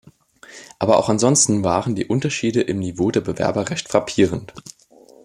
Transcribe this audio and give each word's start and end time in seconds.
Aber 0.79 0.97
auch 0.97 1.09
ansonsten 1.09 1.63
waren 1.63 1.93
die 1.93 2.07
Unterschiede 2.07 2.61
im 2.61 2.79
Niveau 2.79 3.11
der 3.11 3.21
Bewerber 3.21 3.69
recht 3.69 3.87
frappierend. 3.87 4.51